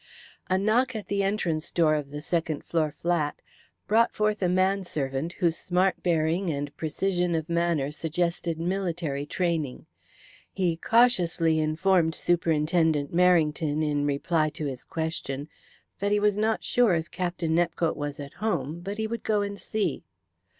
A 0.49 0.57
knock 0.57 0.95
at 0.95 1.09
the 1.09 1.21
entrance 1.21 1.71
door 1.71 1.93
of 1.93 2.09
the 2.09 2.23
second 2.23 2.63
floor 2.65 2.91
flat 3.03 3.39
brought 3.85 4.11
forth 4.11 4.41
a 4.41 4.49
manservant 4.49 5.33
whose 5.33 5.55
smart 5.59 6.01
bearing 6.01 6.49
and 6.49 6.75
precision 6.75 7.35
of 7.35 7.47
manner 7.47 7.91
suggested 7.91 8.59
military 8.59 9.27
training. 9.27 9.85
He 10.51 10.75
cautiously 10.75 11.59
informed 11.59 12.15
Superintendent 12.15 13.13
Merrington, 13.15 13.83
in 13.83 14.07
reply 14.07 14.49
to 14.49 14.65
his 14.65 14.83
question, 14.83 15.47
that 15.99 16.11
he 16.11 16.19
was 16.19 16.35
not 16.35 16.63
sure 16.63 16.95
if 16.95 17.11
Captain 17.11 17.53
Nepcote 17.53 17.95
was 17.95 18.19
at 18.19 18.33
home, 18.33 18.79
but 18.79 18.97
he 18.97 19.05
would 19.05 19.21
go 19.21 19.43
and 19.43 19.59
see. 19.59 20.03